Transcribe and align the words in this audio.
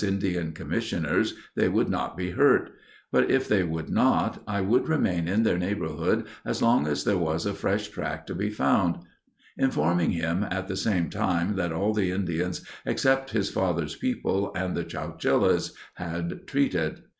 Indian 0.03 0.51
Commissioners, 0.51 1.35
they 1.55 1.69
would 1.69 1.87
not 1.87 2.17
be 2.17 2.31
hurt; 2.31 2.71
but 3.11 3.29
if 3.29 3.47
they 3.47 3.61
would 3.61 3.87
not, 3.87 4.41
I 4.47 4.59
would 4.59 4.87
remain 4.87 5.27
in 5.27 5.43
their 5.43 5.59
neighborhood 5.59 6.25
as 6.43 6.59
long 6.59 6.87
as 6.87 7.03
there 7.03 7.19
was 7.19 7.45
a 7.45 7.53
fresh 7.53 7.89
track 7.89 8.25
to 8.25 8.33
be 8.33 8.49
found; 8.49 8.95
informing 9.59 10.09
him 10.09 10.43
at 10.49 10.67
the 10.67 10.75
same 10.75 11.11
time 11.11 11.55
that 11.57 11.71
all 11.71 11.93
the 11.93 12.09
Indians 12.09 12.65
except 12.83 13.29
his 13.29 13.51
father's 13.51 13.95
people 13.95 14.51
and 14.55 14.75
the 14.75 14.83
Chouchillas 14.85 15.71
had 15.93 16.47
treated.... 16.47 17.03